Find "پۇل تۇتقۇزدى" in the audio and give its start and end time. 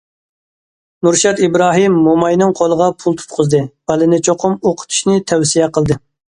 3.03-3.61